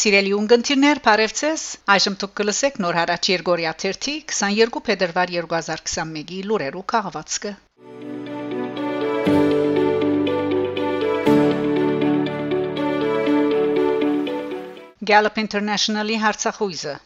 [0.00, 1.62] Սիրելի ունգընտիրներ, բարևձեզ։
[1.94, 7.52] Այժմ դուք կլսեք նոր հարաճ Երգորիա 3-ի 22 փետրվար 2021-ի լուրերու քաղվածքը։
[15.12, 16.96] Gallup International-ի հարցախույզը.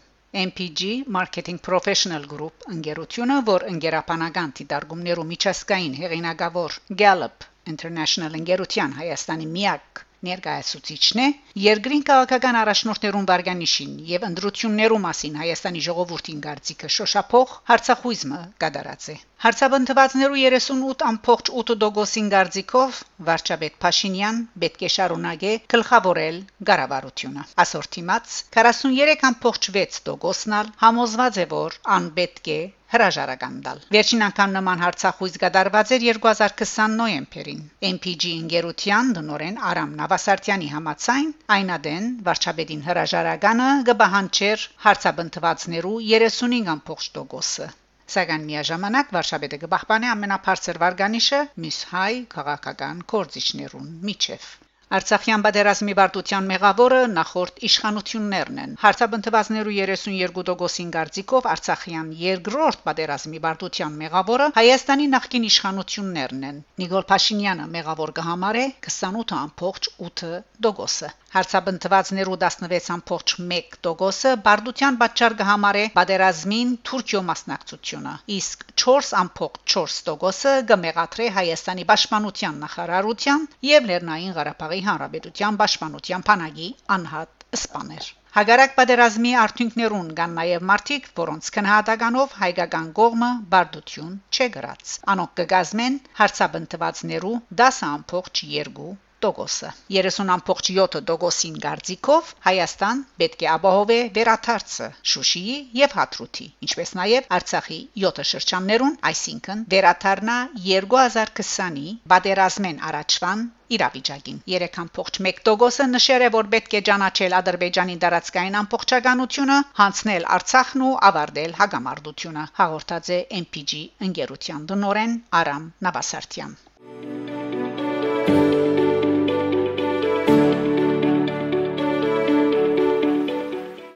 [0.46, 10.03] MPG Marketing Professional Group ընկերությունը, որ ընկերապանական դիտարկումներու միջազգային հեղինակավոր Gallup International ընկերության Հայաստանի միակ
[10.28, 11.26] ներկայացուցիչն է
[11.64, 20.38] երկրին քաղաքական առաջնորդներուն վարկանիշին եւ ընդրություններու մասին Հայաստանի ժողովրդին գարցիկը շոշափող հարցախույզը կատարած է Հարցաբնթվածներու
[20.40, 26.38] 38.8%-ին գարձիկով վարչապետ Փաշինյան պետք է շարունակե գլխավորել
[26.70, 32.58] ղարավարությունը։ Ասորտիմաց 43.6%-ն համոզված է, որ անպետք է
[32.94, 40.68] հրաժարական տալ։ Վերջին անգամ նման հարցախույզ կատարված էր 2020 նոյեմբերին։ MPG ընկերության դնորեն Արամ Նավասարտյանի
[40.74, 47.72] համացայն այնադեն վարչապետին հրաժարականը կբահանչեր հարցաբնթվածներու 35%-ը։
[48.14, 54.52] Սակայն միաժամանակ վարչապետը կպահպանի ամենաբարձր վարկանիշը միս հայ քաղաքական կորձիչներուն միջև
[54.96, 64.46] Արցախյան բادرազմի բարտության մեղավորը նախորդ իշխանություններն են։ Հարցաբնթվածներու 32%-ին գարցիկով Արցախյան երկրորդ բادرազմի բարտության մեղավորը
[64.60, 76.74] Հայաստանի նախկին իշխանություններն են։ Նիկոլ Փաշինյանը մեղավոր կհամարե 28.8%-ը։ Հարցաբնթվածներու 16.1%-ը բարդության պատճառ կհամարե պատերազմին
[76.90, 86.68] Թուրքիո մասնակցությունը, իսկ 4.4%-ը կմեղադրե Հայաստանի պաշտպանության նախարարության եւ Լեռնային Ղարաբաղի Հանրապետության պաշտպանության բանակի
[86.98, 95.34] անհատ սպաներ։ Հագարակ պատերազմի արդյունքներուն կան նաև մարտիկ, որոնց քնահատականով հայկական կողմը բարդություն չգրած։ Անոնք
[95.42, 98.88] կգազմեն հարցաբնթվածներու 10.2
[99.24, 108.28] տոկոսը 30.7%-ին դարձիկով Հայաստան պետք է ապահովե վերաթարցը Շուշիի եւ Հաթրութի ինչպես նաեւ Արցախի 7
[108.30, 117.96] շրջաններուն այսինքն վերաթարնա 2020-ի բادرազմեն առաջվան իրավիճակին 3.1%-ը նշեր է որ պետք է ճանաչել Ադրբեջանի
[118.04, 126.56] դարածքային ամբողջականությունը հանցնել Արցախն ու ավարտել հագամարտությունը հաղորդած է MPG ընկերության դնորեն Արամ Նավասարտյան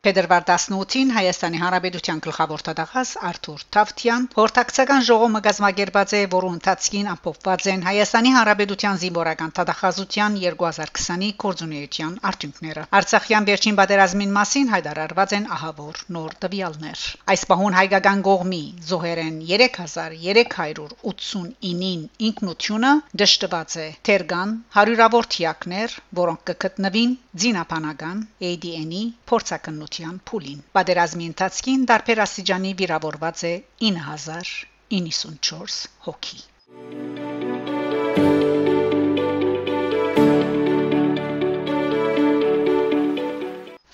[0.08, 7.66] Փետրվար 18-ին Հայաստանի Հանրապետության գլխավոր տվյալահաս Արթուր Թավթյան հորթակցական ժողովը գազմագերբած է, որը ընթացքին ամփոփված
[7.72, 16.00] են Հայաստանի Հանրապետության զինվորական տվյալահասության 2020-ի կորձունեության արդյունքները։ Արցախյան վերջին պատերազմին մասին հայտարարված են ահավոր
[16.16, 22.94] նոր տվյալներ։ Այս պահուն հայկական կողմի զոհերեն 3389-ին ինքնությունը
[23.24, 27.14] դժտված է Թերգան հարյուրավոր թիակներ, որոնք կգտնվին
[27.44, 29.97] Ձինապանական ADN-ի փորձակնության
[30.30, 33.52] փուլին։ Պատերազմի ընթացքին դարբեր աստիճանի վիրավորված է
[33.88, 36.38] 9094 հոգի։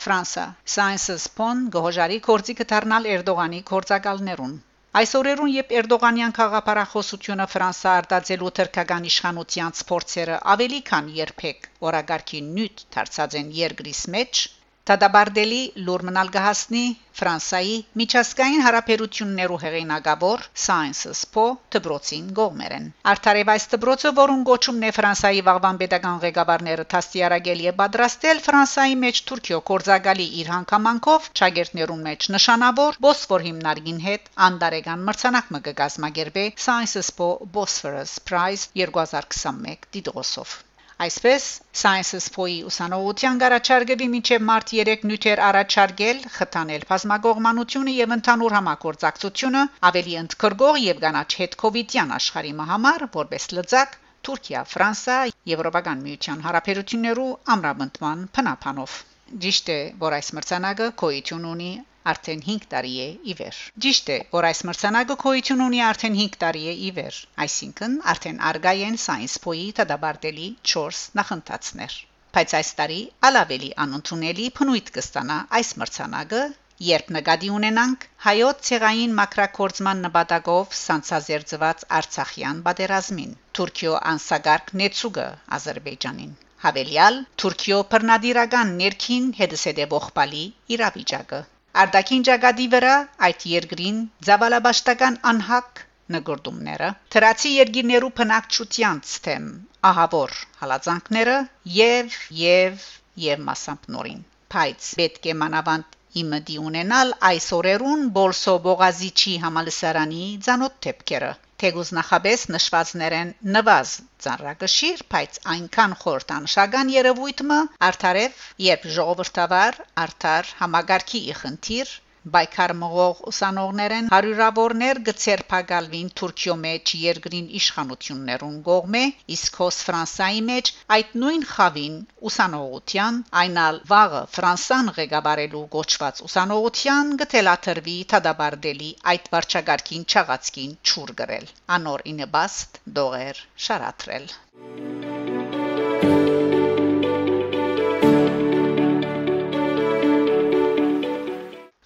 [0.05, 4.57] Ֆրանսա Sciences Pon գոհարի կորցի կդառնալ Էրդողանի կորցակալներուն
[4.99, 12.85] Այս օրերուն երբ Էրդողանյան խաղապարախոսությունը Ֆրանսա արտածելու թրքական իշխանության սփորձերը ավելի քան երբեք օրագարկի նյութ
[12.99, 14.43] դարձած են երկրիս մեջ
[14.89, 16.81] Տադաբարդելի լուր մնալ գահասնի
[17.19, 21.45] Ֆրանսայի միջազգային հարաբերություններու հեղինակավոր Sciences Po
[21.77, 29.01] դբրոցին գողմերեն Արթարևայս դբրոցը որուն գոչումն է Ֆրանսայի վաղվան pedagogan ղեկավարները թաստիարակել եւ պատրաստել Ֆրանսայի
[29.07, 36.47] մեջ Թուրքիո կորզագալի իր հանգամանքով ճագերտներուն մեջ նշանավոր Bosfor հիմնարկին հետ անդարեգան մրցանակ մը կգազմագերբե
[36.67, 40.59] Sciences Po Bosphorus Prize 2021 դիտոսով
[41.03, 41.45] Այսպես
[41.79, 50.15] Sciences For-ի ուսանողության garachարգեվի միջև մարտ 3 նյութեր առաջարկել խթանել բազմագողմանությունը եւ ընդհանուր համագործակցությունը ավելի
[50.21, 55.17] ընդգրկող եւ կանաչ հետ կոവിഡ്յան աշխարհի համար որպես լծակ Թուրքիա, Ֆրանսա,
[55.55, 58.95] Եվրոպական միության հարաբերություններու ամրապնդման փնապանով
[59.43, 61.73] Ճիշտ է, որ այս մրցանակը գոյություն ունի
[62.11, 66.35] արդեն 5 տարի է ի վեր։ Ճիշտ է, որ այս մրցանակը քոյություն ունի արդեն 5
[66.43, 71.97] տարի է ի վեր, այսինքն արդեն արգայ են Science Po-ի դադարդելի 4 նախընթացներ։
[72.37, 72.99] Բայց այս տարի
[73.29, 76.43] ալավելի անընդունելի փնույթ կստանա այս մրցանակը,
[76.91, 85.27] երբ նկատի ունենանք հայոց ցեղային մակրակորձման նպատակով սանցազերծված Արցախյան բادرազմին, Թուրքիո անսագարկ Նեցուգը
[85.61, 86.37] Ադրբեջանին,
[86.67, 90.47] հավելյալ Թուրքիո բռնադիրական ներքին հետսեդեվող բալի
[90.77, 91.43] իրավիճակը
[91.83, 92.95] Արտաքին ճակատի վրա
[93.29, 95.81] այդ երկրին զավալաբաշտական անհակ
[96.17, 99.49] նգորդումները թրացի երկիրներու փնակչության թեմ
[99.91, 101.35] ահավոր հալածանքները
[101.79, 102.87] եւ եւ
[103.25, 104.23] եւ մասամբ նորին
[104.55, 111.91] բայց պետք է մանավանդ իմը դի ունենալ այս օրերուն բոլսո բողազիչի համալսարանի ցանոթ թեփքերը Թեգուզ
[111.97, 113.91] նախաբես նշվածներեն նվազ
[114.27, 117.61] ծառագշիր, բայց այնքան խորտանշական երևույթը
[117.91, 121.95] արդարև, երբ ժողովրդավար արդար համագարքի իխնդիր
[122.33, 129.03] Բայկար մղող ուսանողներեն հարյուրավորներ գծերփակալվին Թուրքիո մեջ երկրին իշխանություններուն կողմէ
[129.37, 131.99] իսկ հոս Ֆրանսայի մեջ այդ նույն խավին
[132.31, 142.07] ուսանողության այնալ վաղը Ֆրանսան ղեկավարելու գոչված ուսանողության գտելաթրվի թադաբարդելի այդ վարչագարքին չաղացքին ճուր գրել անոր
[142.15, 144.31] ինեբաստ դողեր շարատրել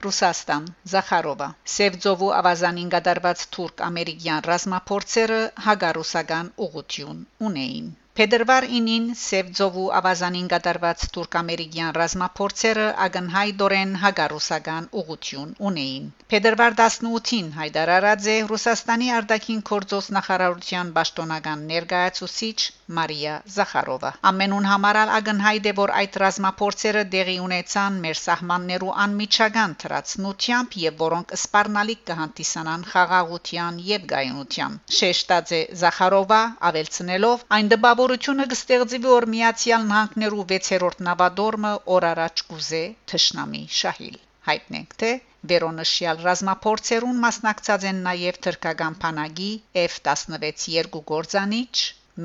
[0.08, 7.18] Ռուսաստան Զախարովա Սևձովու ավազանին գդարված թուրք-ամերիկյան ռազմապորցերը հագարուսական ուղություն
[7.50, 18.26] ունեին Փետրվար 9-ին Սևձովու ավազանին կատարված թուրք-ամերիկյան ռազմապորցերը ագնհայդորեն հագարուսական ուղություն ունեին։ Փետրվար 18-ին հայտարարած
[18.32, 22.58] է Ռուսաստանի արտաքին գործոս նախարարության պաշտոնական ներկայացուցիչ
[22.98, 30.76] Մարիա Զախարովա։ Ամենուն համարալ ագնհայտ է, որ այդ ռազմապորցերը դեղի ունեցան մեր սահմաններու անմիջական թրացնությամբ
[30.88, 36.42] եւ որոնք սպառնալիք կհանդիսանան խաղաղության եւ գայունության։ Շեշտած է Զախարովա
[36.72, 42.80] ավելցնելով այն դպավ Հնարավորությունը կստեղծվի որ Միացյալ Նահանգներու 6-րդ նավադորմը օր առաջ կուզե
[43.12, 44.14] Թշնամի Շահիլ
[44.48, 45.10] հայտնենք թե
[45.52, 49.50] Վերոնշյալ ռազմապորցերուն մասնակցած են նաև թրկական փանագի
[49.82, 51.74] F16 երկու գործանիչ,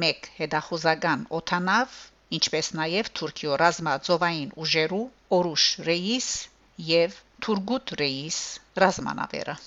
[0.08, 1.98] 1 հետախուզական օթանավ,
[2.40, 5.06] ինչպես նաև Թուրքիո ռազմաձովային ուժերու
[5.40, 6.30] Օրուշ Ռեիս
[6.94, 8.40] եւ Թուրգուտ Ռեիս
[8.86, 9.60] ռազմանավերը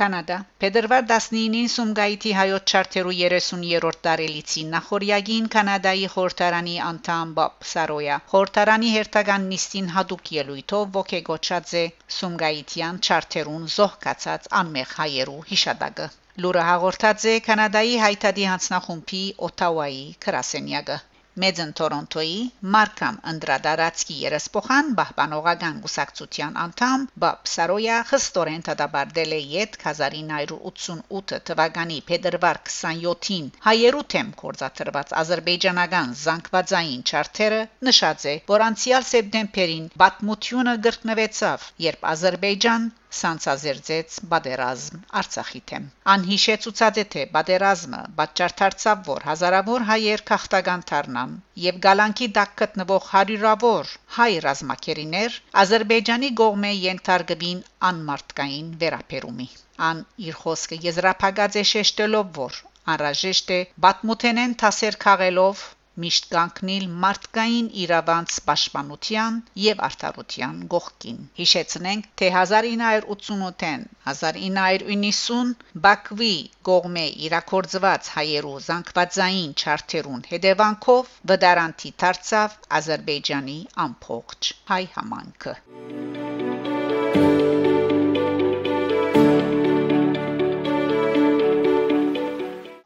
[0.00, 0.36] Կանադա.
[0.62, 8.18] Փետրվար 19-ին Սումգայիթի հայոց չարտերու 30-րդ տարելիցի նախորյագին Կանադայի խորհրդարանի անդամ Բոբ Սարոյա.
[8.34, 11.86] Խորհրդարանի հերթական նիստին հadoop ելույթով ողեգոչած է
[12.18, 16.10] Սումգայիթյան չարտերուն զոհկացած անմեղ հայերու հիշադակը
[16.42, 21.02] Լուրը հաղորդած է Կանադայի հայտարարի հանձնախումբի Օտավայի քրասենյակը
[21.42, 22.34] Մեծն Տորոնտոյի
[22.72, 32.62] Մարկամ Անդրադարացկի երեսփոխան բահբանողական գուսակցության անդամ Բաբ Սարոյա խստորեն դադարել է յետ 1988 թվականի փետրվար
[32.68, 42.10] 27-ին հայերու թեմ կորզաթրված ազերբայջանական զանգվածային չարթերը նշած է որ անցյալ սեպտեմբերին բաթմությունը գրկնվեցավ երբ
[42.14, 50.24] Ադրբեջան սանցազերծեց բادرազմ Արցախի թեմ։ Անհիշե ցուցած է թե բادرազմը պատճառ դարձավ, որ հազարավոր հայեր
[50.30, 59.48] քաղաքական դառնան եւ գալանքի դակ գտնվող հարյուրավոր հայ ռազմակերիներ Ադրբեջանի գողմե ենթարկվին անմարտկային վերապերումի։
[59.90, 62.60] Ան իր խոսքը եզրափակած է շեշտելով, որ
[62.92, 65.62] անրաժեշտ է բատմութենեն թասեր քաղելով
[66.02, 75.54] միշտ կանգնել մարդկային իրավանց պաշտպանության եւ արդարության գողքին։ Հիշեցնենք, թե 1988-ին 1990
[75.86, 76.32] Բաքվի
[76.70, 85.54] գողմե իրակորձված հայերու զանգվածային չարթերուն հետևանքով վդարանտի դարձավ Ադրբեջանի ամփոփ հայ համանքը։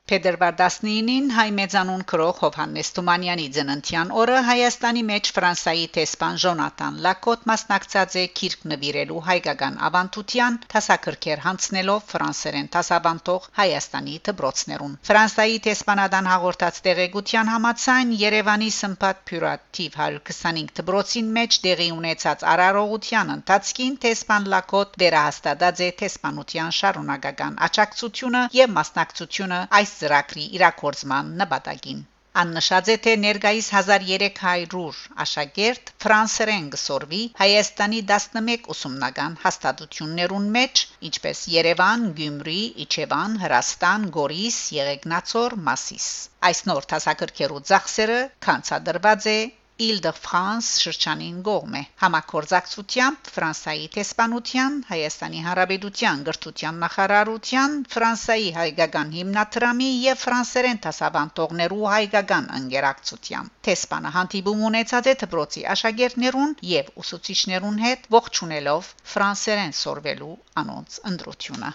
[0.09, 7.43] Փետրվար 19-ին հայ մեծանուն քրող Հովհաննես Թումանյանի ծննդյան օրը Հայաստանի մեջ Ֆրանսայի տեսփան Ժոնատան Լակոտ
[7.51, 16.81] մասնակցած է քիրք նվիրելու հայկական ավանդության տասակրքեր հանցնելով ֆրանսերեն տասաբանտող Հայաստանի դբրոցներուն Ֆրանսայի տեսփանադան հաղորդած
[16.89, 25.85] տեղեկության համաձայն Երևանի Սմբատ Փյուրատիվ 125 դբրոցին մեջ տեղի ունեցած արարողության ընթացքին տեսփան Լակոտ վերահաստատած
[25.85, 32.07] է տեսփանության շարունակական աջակցությունը եւ մասնակցությունը այս ծրագրի իրակորձման նպատակին
[32.39, 42.05] Աննշած է թե ներկայիս 1300 աշակերտ ֆրանսերեն գսորվի Հայաստանի 11 ուսումնական հաստատություններուն մեջ, ինչպես Երևան,
[42.21, 46.09] Գյումրի, Իջևան, Հրաստան, Գորիս, Եղեգնացոր, Մասիս։
[46.51, 49.39] Այս նոր տասակրկերու ծախսերը կանցադրված է
[49.79, 51.83] Île-de-France շրջանին գողմ է.
[52.03, 63.55] Համակորձակցությամբ Ֆրանսայի տեսփանության Հայաստանի Հանրապետության գրթության նախարարության Ֆրանսայի հայկական հիմնադրամի եւ ֆրանսերեն դասավանդողներու հայկական ընկերակցությամբ
[63.69, 71.73] տեսփանը հանդիպում ունեցած է դպրոցի աշակերտներուն եւ ուսուցիչներուն հետ ողջունելով ֆրանսերեն սորվելու անոնց ընդրությունը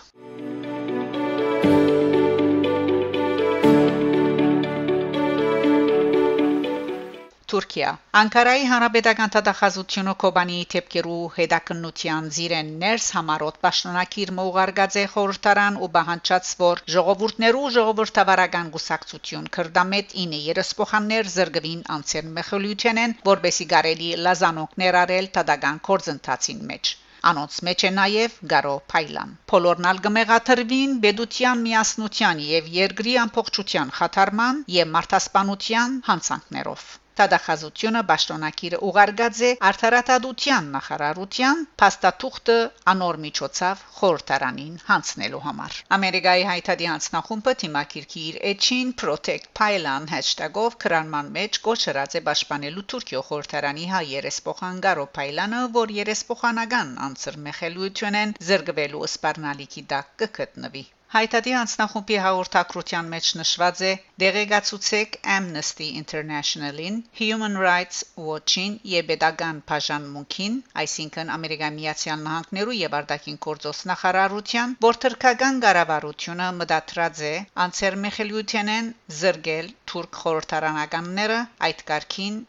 [7.54, 15.90] Թուրքիա Անկարայի հանրապետական տվյալահաշվությունը Կոբանիի թեփկերու հետաքննության զիրեն ներս համարոտ պաշտոնակիր մողարգած է խորհրդարան ու
[15.98, 25.30] բահանջած որ ժողովուրդներու ժողովրդավարական գուսակցություն քրդամետ 9 երեսփոխաններ զրգվին անցեն մեխոլյութենեն որբեսի գարելի լազանոկներ արել
[25.38, 26.96] տադական կորձընթացին մեջ
[27.30, 34.92] Անոնց մեջ է նաև Գարո Փայլան։ Փոլորնալ գմեղաթրվին Բեդության միասնության եւ երկրի ամփոխչության խաթարման եւ
[34.98, 42.56] մարդասպանության հանցանքներով։ Տադախազությունը Պաշտոնակիրը ուղարկած է արդարադատության նախարարության փաստաթուղթը
[42.94, 51.30] անոր միջոցով խորհրդարանին հանձնելու համար։ Ամերիկայի հայտարարի հանձնախումբը թիմակիրքի իր էջին Protect Pylon #-ով քրանման
[51.38, 59.08] մեջ կոչրած է պաշտպանելու Թուրքիո խորհրդարանի հայ երեսփոխան Գարո Փայլանը, որ երեսփոխանական անձր մեխելույթունեն զրկվելու
[59.14, 63.90] սպառնալիքի դակ կգտնվի։ Հայտարարի անձնախումբի հաղորդակցության մեջ նշված է.
[64.22, 73.38] «Դեղեկացուցեք Amnesty International-ին, Human Rights Watch-ին եւ Պետական Բաժանմունքին, այսինքն Ամերիկայի Միացյալ Նահանգներու եւ Արտաքին
[73.46, 77.34] գործոս նախարարության, որ թրքական կառավարությունը մտադրած է
[77.68, 78.90] անցեր մեխելյութենեն
[79.20, 81.38] զրգել թուրք խորհրդարանականները
[81.70, 82.42] այդ կարգին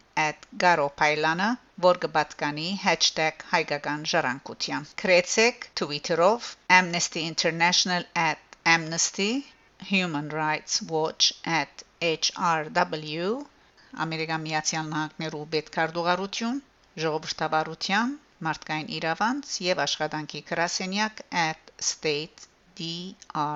[0.64, 1.50] @garopaylan-ը
[1.84, 8.04] որ կպատկանի #հայկական ժառանգության։ Քրեցեք Twitter-ով Amnesty International@
[8.66, 9.44] Amnesty,
[9.90, 13.26] Human Rights Watch @HRW
[14.04, 16.62] Ամերիկա Միացյալ Նահանգներու պետքարտուղարություն
[17.04, 18.14] ժողովրդավարության
[18.48, 21.22] մարդկային իրավանց եւ աշխատանքի գրասենյակ
[21.90, 23.54] @state.drl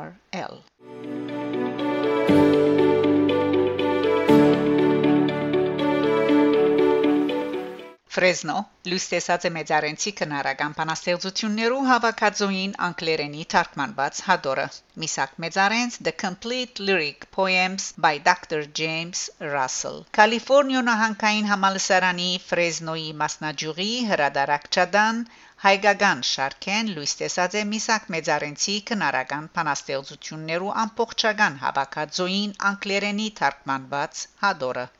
[8.18, 8.54] Ֆրեզնո
[8.90, 14.64] լույս տեսած է մեծարենցի քնարական բանաստեղծություններու հավաքածուին անգլերենի թարգմանված հադորը
[15.02, 18.60] Միսակ Մեծարենց The Complete Lyric Poems by Dr.
[18.80, 19.22] James
[19.52, 25.24] Russell Կալիֆոռնիա նահանգային համալսարանի Ֆրեզնոյի մասնաճյուղի հրադարակչադան
[25.68, 34.90] հայկական շարքեն լույս տեսած է Միսակ Մեծարենցի քնարական բանաստեղծություններու ամբողջական հավաքածուին անգլերենի թարգմանված հադորը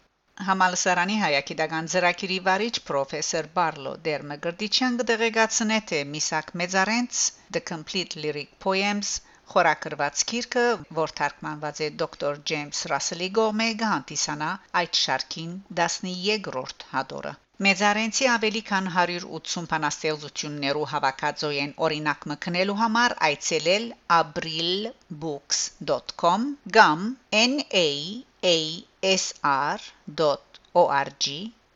[0.46, 7.22] Համալսարանի հայագիտական ծրագիրի վարիչ պրոֆեսոր Բարլո Դերմգրդիչյան կդեղեկացնե թե Միսակ Մեծարենց
[7.56, 9.10] The Complete Lyric Poems
[9.54, 10.64] խորակրված գիրքը,
[11.00, 18.88] որ թարգմանված է դոկտոր Ջեյմս Ռասելի գոմե գանտիսանա այդ շարքին 13-րդ հատորը Մեծարենցի ավելի քան
[18.96, 23.86] 180 բանաստեղծություններու հավաքածոյեն օրինակ մկնելու համար այցելել
[24.16, 26.44] abrilbooks.com
[26.76, 27.02] կամ
[27.40, 27.82] na
[29.10, 31.26] asr.org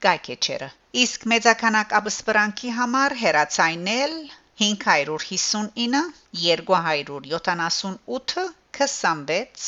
[0.07, 0.69] գայքեչերը
[1.03, 4.15] իսկ մեծականակ աբսպրանքի համար հեռացայնել
[4.63, 6.05] 559
[6.45, 8.47] 278
[8.79, 9.67] 26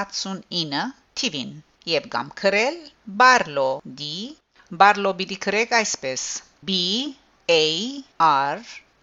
[0.00, 0.82] 69
[1.22, 1.54] TV-ին
[1.94, 2.82] եւ կամ քրել
[3.22, 3.68] barlo
[4.72, 6.22] d barlo բիդի քրեք այսպես.
[6.68, 6.74] B
[7.54, 7.56] a
[8.26, 8.60] r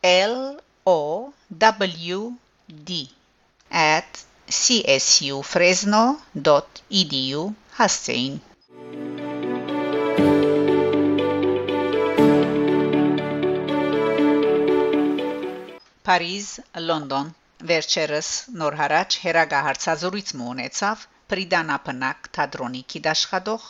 [0.10, 0.38] l
[0.92, 0.94] o
[1.64, 2.22] w
[2.88, 2.90] d.
[4.58, 7.44] Csufresno.edu
[7.78, 8.40] հասցեին
[16.10, 16.50] Փարիզ,
[16.90, 17.30] Լոնդոն
[17.74, 18.32] վերջերս
[18.64, 23.70] նոր հարաճ հերագահարցազրույց ունեցավ Պրիդանապնակ թատրոնի քիդաշխատող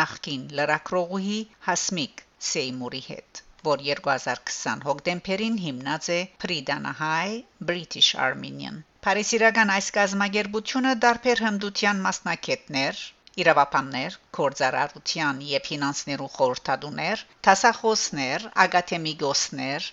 [0.00, 7.36] նախկին լրակրողուհի Հասմիկ Սեյմուրի հետ որ 2020 հոկտեմբերին հիմնած է Pridana-High
[7.70, 13.02] British Armenian Փարիսիրական այս կազմակերպությունը դարբեր հմդության մասնակետներ
[13.42, 19.88] իրավապաններ, կորցարարության եւ ֆինանսներու խորհրդատուներ, տասախոսներ, ագաթեմիգոսներ,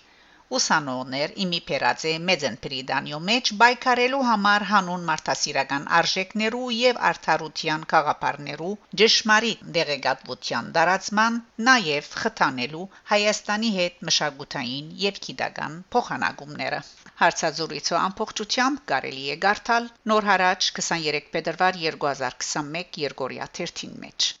[0.58, 9.64] ուսանողներ իմի փերածե մեծն պրիդանյո մեջ բայկարելու համար հանուն մարդասիրական արժեքներու եւ արդարության խաղապարներու ճշմարիտ
[9.78, 12.84] դեղեկատվության դարացման նաև խթանելու
[13.14, 16.82] Հայաստանի հետ մշակութային եւ գիտական փոխանակումները
[17.22, 24.32] Հարցազրույցը ամբողջությամբ կարելի է գարտալ նոր հարաճ 23 փետրվար 2021 Երգորիա 13-ին մեջ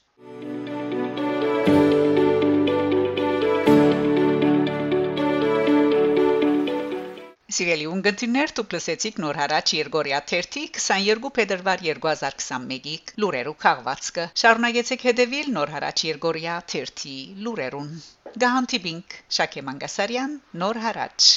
[7.54, 15.54] Սիրելի ունգընտիրներ, դուք լսեցիք նոր հարաճ Երգորիա 1-ի 22 փետրվար 2021-ի լուրերու քաղվածքը։ Շարունակեցեք հետևել
[15.60, 17.96] նոր հարաճ Երգորիա 1-ի լուրերուն։
[18.44, 21.34] Գահանտիբինք Շակե Մանգասարյան, նոր հարաճ